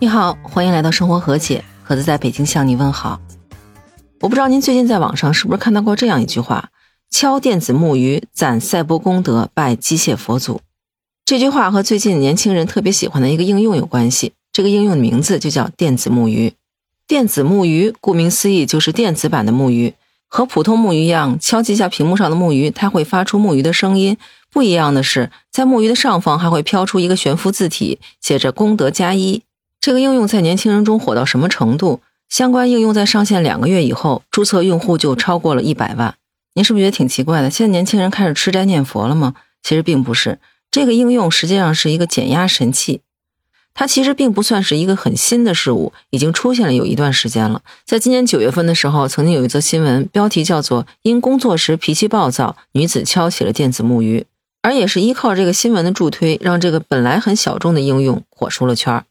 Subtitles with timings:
[0.00, 3.20] 你好，欢迎来到生活和解，盒子在北京向你问好。
[4.20, 6.70] 我不知道您最近在网上是不是看到过这样一句话
[7.10, 10.60] ：“敲电子木鱼，攒赛博功德，拜机械佛祖。”
[11.26, 14.34] 这句话和最近年轻人特别喜欢的一个应用有关系。
[14.52, 16.52] 这个应用的名字就叫电子木鱼。
[17.08, 19.94] 电子木鱼顾名思义就是电子版的木鱼，
[20.28, 24.16] 和普通木鱼一样，敲击一下屏幕上的木鱼，它会发出木鱼的声音。
[24.52, 29.42] 不一样的是，在木鱼的上方还会飘出一个悬浮字体，写着“功德加一”。
[29.80, 32.00] 这个应用在年轻人中火到什么程度？
[32.28, 36.14] 相关应用在上线两个月以后，注册用户就超过了一百万。
[36.54, 37.48] 您是不是觉得挺奇怪的？
[37.48, 39.34] 现在年轻人开始吃斋念佛了吗？
[39.62, 40.38] 其实并不是，
[40.70, 43.00] 这个应用实际上是一个减压神器。
[43.72, 47.62] 它其实并不算是一个很新的事物，已经出现了有一段时间了。
[47.84, 54.26] 在今年九月份的时候，曾经有一则新闻，标题叫做“因工作时脾气暴躁，女子敲起了电子木鱼”，
[54.62, 59.04] 而也是依靠这个新闻的助推，让这个本来很小众的应用火出了圈儿。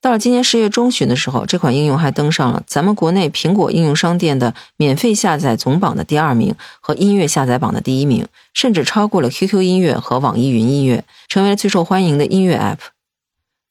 [0.00, 12.78] 到了今年十月中旬的时候，这款应用还登上了咱们国内苹果应用商店的免费下载总榜的第二名和音乐下载榜的第一名，甚至超过了 QQ 音乐和网易云音乐，成为了最受欢迎的音乐 App。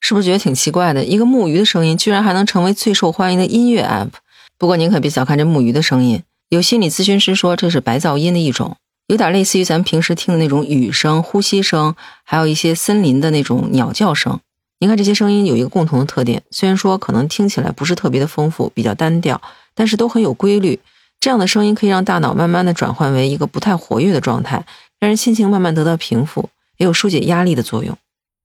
[0.02, 1.04] 是不是觉得挺奇怪的？
[1.06, 4.10] 一个木鱼的声音居然还能成为最受欢迎的音乐 App？
[4.58, 8.76] 不过您可别小看这木鱼的声音，有心理咨询师说这是白噪音的一种，
[9.08, 14.40] 有点类似于咱们平时听的那种雨声、呼吸声，还有一些森林的那种鸟叫声。
[14.80, 19.42] 您看这些声音有一个共同的特点，虽然说可能听起来不是特别的丰富，比较单调，
[19.73, 20.80] 但是都很有规律。
[21.20, 24.66] 这样的声音可以让大脑慢慢的转换为一个不太活跃的状态，
[25.00, 27.98] 让人心情慢慢得到平复，也有疏解压力的作用。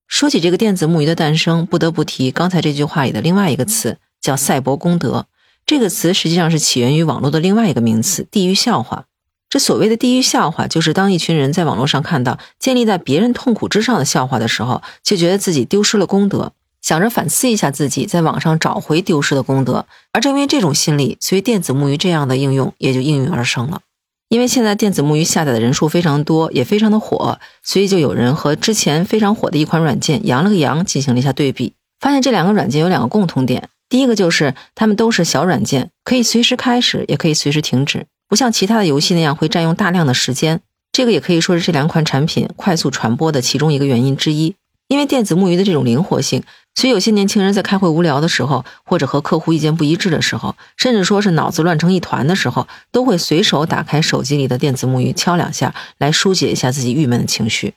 [0.09, 5.27] 说起这个电子木鱼的诞生，不得不提刚才这句话里的另外一个词，叫赛博功德。
[5.67, 9.05] 这个词实际上是起源于网络的另外一个名词——地狱笑话。
[9.53, 19.85] 这所谓的地狱笑话，就是当一群人在网络上看到建立在别人痛苦之上的笑话的时候，就觉得自己丢失了功德，想着反思一下自己，在网上找回丢失的功德。
[20.13, 23.83] 而正因为这种心理，所以电子木鱼这样的应用也就应运而生了。
[24.31, 38.07] 因为现在电子木鱼下载的人数非常多，也非常的火，所以就有人和之前非常火的一款软件“羊了个羊”进行了一下对比，发现这两个软件有两个共同点：第一个就是它们都是小软件，可以随时开始，也可以随时停止。
[38.33, 44.55] 不像其他的游戏那样会占用大量的时间，这个也可以说是这两款产品快速传播的其中一个原因之一。
[44.89, 46.43] 因为电子木鱼的这种灵活性，
[46.75, 57.75] 所以有些年轻人在开会无聊的时候，或者和客户意见不一致的时候，甚至说是脑子乱成一团的时候，都会随手打开手机里的电子木鱼，敲两下来疏解一下自己郁闷的情绪。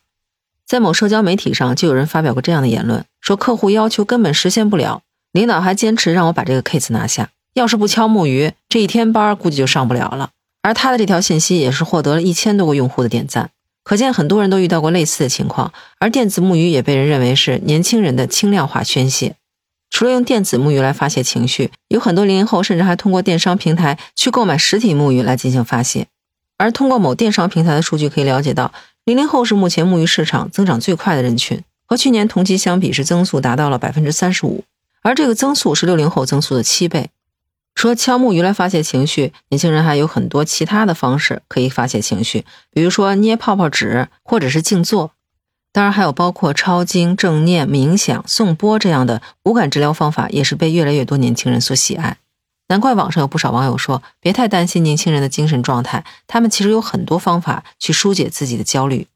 [0.66, 5.02] 在某社交媒体上，就有人发表过这样的言论，说客户要求根本实现不了，
[5.34, 10.30] 领导还坚持让我把这个 case 拿下，要是不敲木鱼，这一天班估计就上不了了。
[10.66, 13.52] 而他的这条信息也是获得了一千多个用户的点赞，
[13.84, 15.72] 可见很多人都遇到过类似的情况。
[16.00, 19.36] 而电子木鱼也被人认为是年轻人的轻量化宣泄。
[19.92, 26.08] 除了用电子木鱼来发泄情绪，有很多零零后甚至还通过电商平台去购买实体木鱼来进行发泄。
[26.58, 34.64] 而通过某电商平台的数据可以了解到，零零后是目前木鱼市场增长最快的人群，和去年同期相比是增速达到了百分之三十五，
[35.04, 37.12] 而这个增速是六零后增速的七倍。
[37.76, 45.12] 除了敲木鱼来发泄情绪，年轻人还有很多其他的方式可以发泄情绪，比如说捏泡泡纸，或者是静坐。
[45.74, 52.16] 当然，还有包括抄经、正念、冥想、颂钵这样的无感治疗方法，也是被越来越多年轻人所喜爱。
[52.70, 59.08] 难怪网上有不少网友说，别太担心年轻人的精神状态，他们其实有很多方法去疏解自己的焦虑。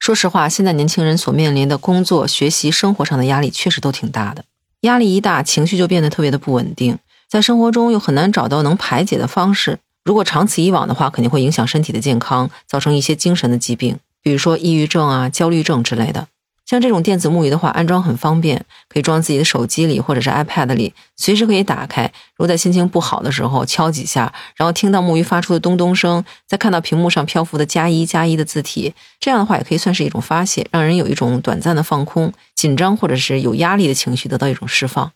[0.00, 4.44] 说实话，现在年轻人所面临的工作、学习、生活上的压力确实都挺大的，
[4.80, 6.98] 压力一大，情绪就变得特别的不稳定。
[7.30, 16.26] 在生活中又很难找到能排解的方式，如果长此以往的话，肯定会影响身体的健康，造成一些精神的疾病，比如说抑郁症啊、焦虑症之类的。
[16.66, 22.02] 像这种电子木鱼的话，安装很方便，可以装自己的手机里或者是 iPad 里，随时可以打开。
[22.36, 35.12] 如果在心情不好的时候敲几下，然后听到木鱼发出的咚咚声，再看到屏幕上漂浮的加一加一的字体，这样的话也可以算是一种发泄，让人有一种短暂的放空，紧张或者是有压力的情绪得到一种释放。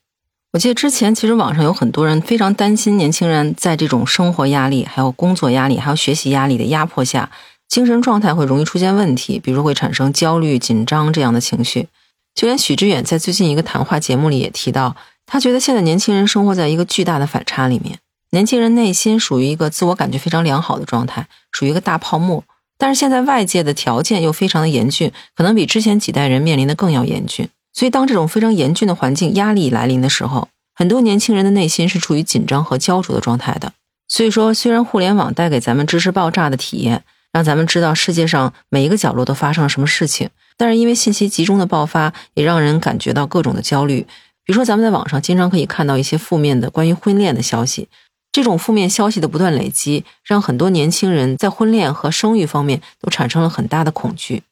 [0.54, 7.28] 我记得之前其实网上有很多人非常担心年轻人在这种生活压力、还有工作压力、还有学习压力的压迫下，
[7.66, 11.88] 精神状态会容易出现问题，比如会产生焦虑、紧张这样的情绪。
[12.36, 14.94] 就连许知远在最近一个谈话节目里也提到，
[15.26, 17.98] 他觉得现在年轻人生活在一个巨大的反差里面，
[18.30, 22.44] 年轻人内心属于一个自我感觉非常良好的状态，属于一个大泡沫，
[22.78, 27.48] 但是现在外界的条件又非常的严峻，可能比之前几代人面临的更要严峻。
[27.74, 33.72] 所以，当这种非常严峻的环境压力来临的时候，很多年轻人的内心是处于紧张和焦灼的状态的。
[34.06, 44.06] 所以说，虽然互联网带给咱们知识爆炸的体验，让咱们知道世界上每一个角落都发生了什么事情，但是因为信息集中的爆发，也让人感觉到各种的焦虑。
[44.44, 47.88] 比如说，咱们在网上经常可以看到一些负面的关于婚恋的消息，
[48.30, 54.44] 这种负面消息的不断累积，让很多年轻人在婚恋和生育方面都产生了很大的恐惧。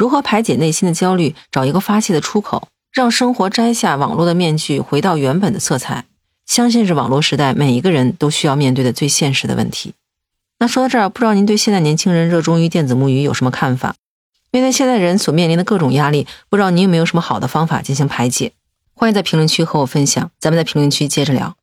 [0.00, 6.06] 如何排解内心的焦虑，找一个发泄的出口，让生活摘下网络的面具，回到原本的色彩？
[6.46, 9.92] 相信是网络时代每一个人都需要面对的最现实的问题。
[10.58, 13.94] 那说到这儿，不知道您对现在年轻人热衷于电子木鱼有什么看法？
[14.50, 18.52] 面对现在人所面临的各种压力，不知道您有没有什么好的方法进行排解？
[18.94, 21.54] 欢迎在评论区和我分享，咱们在评论区接着聊。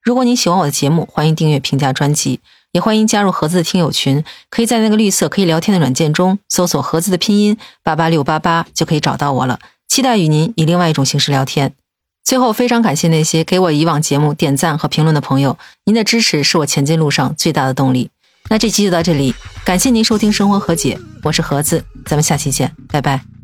[0.00, 2.38] 如果你喜欢我的节目，欢迎订阅、评价专辑，
[2.76, 4.22] 也欢迎加入盒子的听友群。
[4.50, 9.58] 可以在那个绿色可以聊天的软件中搜索“盒子”的拼音八八六八八，就可以找到我了。
[9.88, 11.72] 期待与您以另外一种形式聊天。
[12.22, 15.56] 最后，非常感谢那些给我以往节目点赞和评论的朋友，
[15.86, 18.10] 您的支持是我前进路上最大的动力。
[18.50, 19.34] 那这期就到这里，
[19.64, 23.35] 感谢您收听《生活和解》，我是盒子，咱们下期见，拜拜。